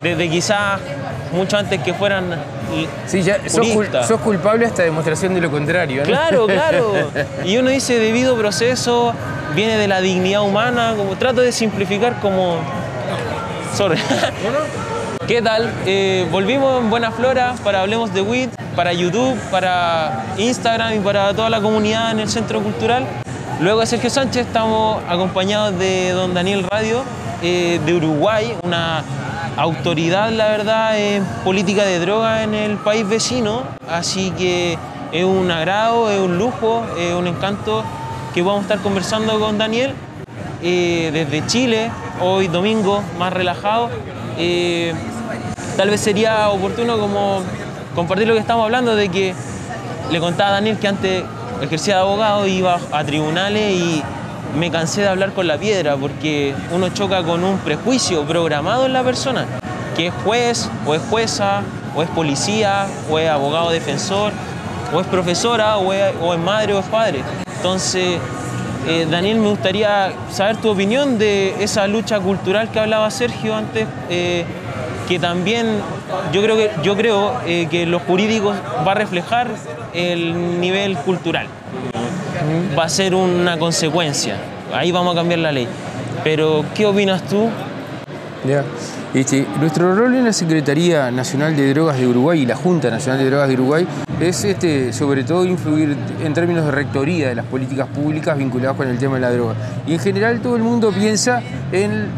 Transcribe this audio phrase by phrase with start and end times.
[0.00, 0.78] Desde quizás
[1.32, 2.36] mucho antes que fueran
[3.08, 6.02] Sí, ya sos, cul- sos culpable hasta demostración de lo contrario.
[6.02, 6.06] ¿no?
[6.06, 6.92] Claro, claro.
[7.44, 9.12] Y uno dice debido proceso,
[9.56, 12.58] viene de la dignidad humana, como trato de simplificar como...
[13.74, 13.98] Sorry.
[15.26, 15.68] ¿Qué tal?
[15.84, 21.34] Eh, volvimos en Buena Flora para Hablemos de WIT, para YouTube, para Instagram y para
[21.34, 23.04] toda la comunidad en el Centro Cultural.
[23.60, 27.02] Luego de Sergio Sánchez estamos acompañados de don Daniel Radio
[27.42, 29.02] eh, de Uruguay, una
[29.58, 33.64] autoridad, la verdad, en política de droga en el país vecino.
[33.88, 34.78] Así que
[35.12, 37.82] es un agrado, es un lujo, es un encanto
[38.32, 39.92] que vamos a estar conversando con Daniel
[40.62, 41.90] eh, desde Chile,
[42.20, 43.90] hoy domingo, más relajado.
[44.38, 44.94] Eh,
[45.76, 47.42] tal vez sería oportuno como
[47.96, 49.34] compartir lo que estamos hablando, de que
[50.12, 51.24] le contaba a Daniel que antes
[51.60, 54.02] ejercía de abogado, iba a tribunales y
[54.58, 58.92] me cansé de hablar con la piedra porque uno choca con un prejuicio programado en
[58.92, 59.46] la persona,
[59.96, 61.62] que es juez o es jueza
[61.94, 64.32] o es policía o es abogado defensor
[64.92, 67.22] o es profesora o es, madre o es padre.
[67.56, 68.18] Entonces,
[68.86, 73.86] eh, Daniel, me gustaría saber tu opinión de esa lucha cultural que hablaba Sergio antes,
[74.08, 74.44] eh,
[75.08, 75.66] que también
[76.32, 79.48] yo creo que yo creo eh, que los jurídicos va a reflejar
[79.92, 81.46] el nivel cultural.
[82.78, 84.36] Va a ser una consecuencia.
[84.72, 85.66] Ahí vamos a cambiar la ley.
[86.24, 87.48] Pero, ¿qué opinas tú?
[88.46, 88.64] Ya.
[89.14, 93.18] Este, nuestro rol en la Secretaría Nacional de Drogas de Uruguay y la Junta Nacional
[93.20, 93.86] de Drogas de Uruguay
[94.20, 98.86] es este, sobre todo influir en términos de rectoría de las políticas públicas vinculadas con
[98.86, 99.54] el tema de la droga.
[99.86, 101.40] Y en general todo el mundo piensa
[101.72, 102.08] en,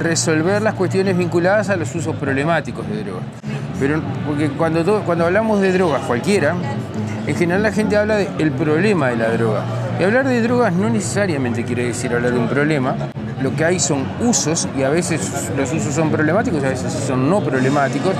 [0.00, 3.24] resolver las cuestiones vinculadas a los usos problemáticos de drogas.
[3.78, 6.54] Pero porque cuando, to- cuando hablamos de drogas cualquiera,
[7.26, 9.64] en general la gente habla del problema de la droga.
[9.98, 12.96] Y hablar de drogas no necesariamente quiere decir hablar de un problema.
[13.44, 17.28] Lo que hay son usos y a veces los usos son problemáticos, a veces son
[17.28, 18.14] no problemáticos.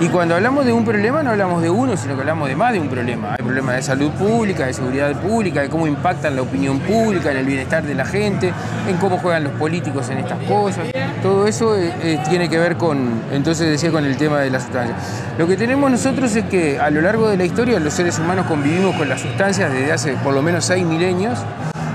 [0.00, 2.72] Y cuando hablamos de un problema no hablamos de uno, sino que hablamos de más
[2.72, 3.32] de un problema.
[3.32, 7.36] Hay problemas de salud pública, de seguridad pública, de cómo impactan la opinión pública, en
[7.36, 8.54] el bienestar de la gente,
[8.88, 10.86] en cómo juegan los políticos en estas cosas.
[11.22, 14.60] Todo eso eh, eh, tiene que ver con, entonces decía, con el tema de la
[14.60, 14.96] sustancia.
[15.36, 18.46] Lo que tenemos nosotros es que a lo largo de la historia los seres humanos
[18.46, 21.38] convivimos con las sustancias desde hace por lo menos seis milenios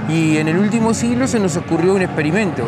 [0.07, 2.67] y en el último siglo se nos ocurrió un experimento.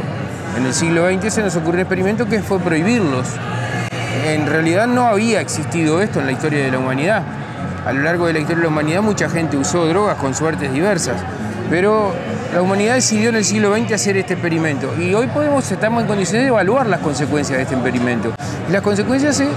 [0.58, 3.28] En el siglo XX se nos ocurrió un experimento que fue prohibirlos.
[4.26, 7.24] En realidad no había existido esto en la historia de la humanidad.
[7.86, 10.74] A lo largo de la historia de la humanidad mucha gente usó drogas con suertes
[10.74, 11.22] diversas,
[11.70, 12.14] pero
[12.54, 16.08] la humanidad decidió en el siglo XX hacer este experimento y hoy podemos estamos en
[16.08, 18.34] condiciones de evaluar las consecuencias de este experimento.
[18.68, 19.50] Y las consecuencias es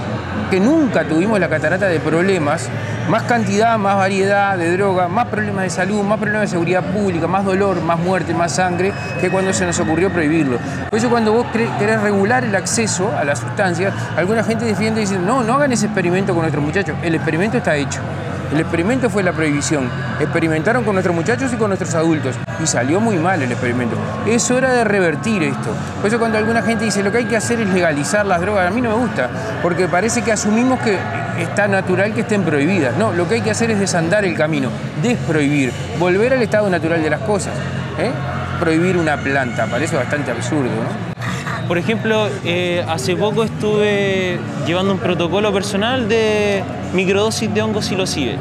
[0.49, 2.67] que nunca tuvimos la catarata de problemas,
[3.09, 7.25] más cantidad, más variedad de droga, más problemas de salud, más problemas de seguridad pública,
[7.25, 8.91] más dolor, más muerte, más sangre,
[9.21, 10.57] que cuando se nos ocurrió prohibirlo.
[10.89, 15.05] Por eso cuando vos querés regular el acceso a las sustancias, alguna gente defiende y
[15.05, 16.97] dice, no, no hagan ese experimento con nuestros muchachos.
[17.01, 18.01] El experimento está hecho.
[18.51, 19.89] El experimento fue la prohibición.
[20.19, 22.35] Experimentaron con nuestros muchachos y con nuestros adultos.
[22.61, 23.95] Y salió muy mal el experimento.
[24.27, 25.73] Es hora de revertir esto.
[26.01, 28.67] Por eso cuando alguna gente dice lo que hay que hacer es legalizar las drogas,
[28.67, 29.29] a mí no me gusta.
[29.61, 30.97] Porque parece que asumimos que
[31.39, 32.97] está natural que estén prohibidas.
[32.97, 34.69] No, lo que hay que hacer es desandar el camino.
[35.01, 35.71] Desprohibir.
[35.97, 37.53] Volver al estado natural de las cosas.
[37.97, 38.11] ¿eh?
[38.59, 39.65] Prohibir una planta.
[39.67, 41.10] Parece bastante absurdo, ¿no?
[41.71, 44.37] Por ejemplo, eh, hace poco estuve
[44.67, 48.35] llevando un protocolo personal de microdosis de hongos psilocibe.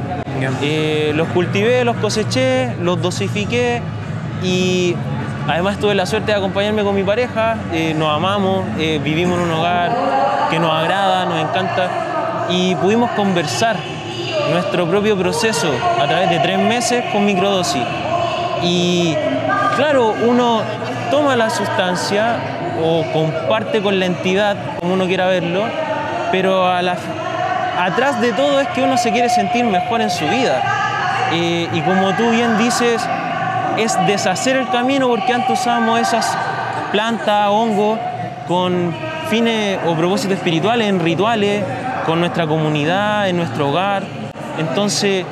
[0.61, 3.83] Eh, los cultivé, los coseché, los dosifiqué
[4.43, 4.97] y
[5.47, 7.57] además tuve la suerte de acompañarme con mi pareja.
[7.73, 9.97] eh, nos amamos, eh, vivimos en un hogar
[10.51, 13.77] que nos agrada, nos encanta y pudimos conversar
[14.51, 15.71] nuestro propio proceso
[16.03, 17.85] a través de tres meses con microdosis.
[18.65, 19.15] Y
[19.77, 20.63] claro, uno
[21.13, 25.65] toma la sustancia o comparte con la entidad, como uno quiera verlo,
[26.33, 26.97] pero a la-
[27.79, 30.63] atrás de todo es que uno se quiere sentir mejor en su vida.
[31.33, 33.01] Eh, y como tú bien dices,
[33.79, 36.37] es deshacer el camino porque antes usábamos esas
[36.93, 37.99] plantas, hongos,
[38.49, 38.93] con
[39.29, 41.63] fines o propósitos espirituales, en rituales,
[42.05, 44.03] con nuestra comunidad, en nuestro hogar.
[44.59, 45.25] Entonces,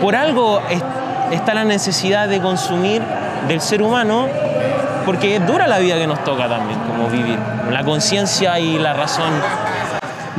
[0.00, 0.82] por algo es-
[1.32, 3.02] está la necesidad de consumir
[3.48, 4.28] del ser humano,
[5.06, 7.38] porque es dura la vida que nos toca también, como vivir,
[7.70, 9.30] la conciencia y la razón.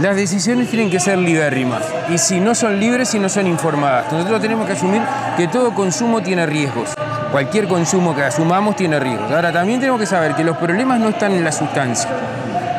[0.02, 1.81] Las decisiones tienen que ser libérrimas
[2.14, 4.12] y si no son libres y no son informadas.
[4.12, 5.02] Nosotros tenemos que asumir
[5.38, 6.94] que todo consumo tiene riesgos.
[7.31, 9.31] Cualquier consumo que asumamos tiene riesgos.
[9.31, 12.10] Ahora, también tenemos que saber que los problemas no están en la sustancia.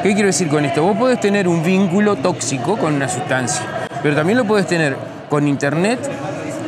[0.03, 0.83] ¿Qué quiero decir con esto?
[0.85, 3.65] Vos podés tener un vínculo tóxico con una sustancia,
[4.03, 4.97] pero también lo podés tener
[5.29, 5.99] con internet,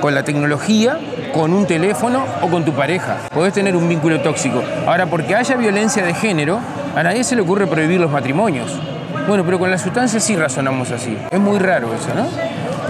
[0.00, 0.98] con la tecnología,
[1.32, 3.16] con un teléfono o con tu pareja.
[3.32, 4.62] Podés tener un vínculo tóxico.
[4.86, 6.60] Ahora, porque haya violencia de género,
[6.94, 8.78] a nadie se le ocurre prohibir los matrimonios.
[9.28, 11.16] Bueno, pero con la sustancia sí razonamos así.
[11.30, 12.26] Es muy raro eso, ¿no?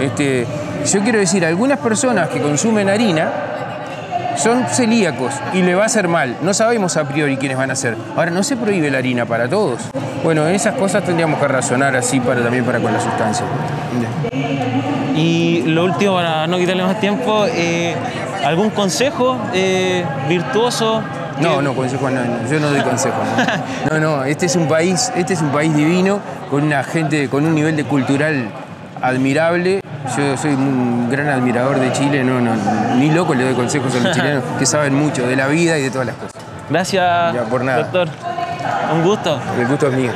[0.03, 0.47] Este,
[0.91, 3.29] yo quiero decir, algunas personas que consumen harina
[4.37, 6.37] son celíacos y le va a hacer mal.
[6.41, 7.95] No sabemos a priori quiénes van a ser.
[8.15, 9.81] Ahora, no se prohíbe la harina para todos.
[10.23, 13.45] Bueno, en esas cosas tendríamos que razonar así para, también para con la sustancia.
[15.15, 17.95] Y lo último, para no quitarle más tiempo, eh,
[18.43, 21.01] ¿algún consejo eh, virtuoso?
[21.39, 23.19] No, no, consejo no, no, yo no doy consejos.
[23.89, 23.99] No.
[23.99, 27.45] no, no, este es un país, este es un país divino, con una gente, con
[27.45, 28.49] un nivel de cultural
[29.01, 29.81] admirable.
[30.17, 32.51] Yo soy un gran admirador de Chile, no, no,
[32.97, 35.83] ni loco le doy consejos a los chilenos que saben mucho de la vida y
[35.83, 36.33] de todas las cosas.
[36.69, 37.79] Gracias, Ya, por nada.
[37.79, 38.07] doctor.
[38.93, 39.39] Un gusto.
[39.59, 40.11] El gusto es mío.